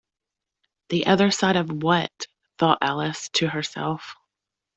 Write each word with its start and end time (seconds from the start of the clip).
The 0.89 1.05
other 1.05 1.29
side 1.29 1.55
of 1.57 1.69
what?’ 1.71 2.25
thought 2.57 2.79
Alice 2.81 3.29
to 3.33 3.47
herself. 3.47 4.15